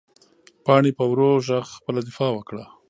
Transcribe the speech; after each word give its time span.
پاڼې 0.65 0.91
په 0.97 1.03
ورو 1.11 1.29
غږ 1.47 1.65
خپله 1.77 1.99
دفاع 2.07 2.31
وکړه. 2.33 2.63